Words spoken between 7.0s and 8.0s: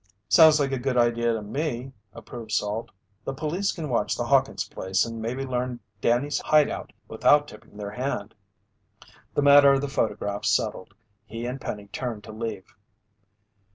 without tipping their